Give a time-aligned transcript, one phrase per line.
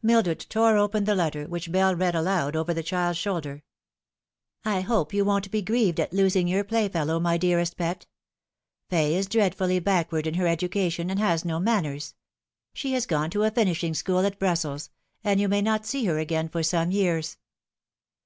[0.00, 3.62] Mildred tore open the letter, which Bell read aloud over the child's shoulder."
[4.64, 8.06] I hope you won't be grieved at losing your playfellow, my dearest pet.
[8.88, 12.14] Fay is dreadfully backward in her education, and has no manners.
[12.72, 14.88] She has gone to a finishing school at Brussels,
[15.22, 17.36] and you may not see her again for some years."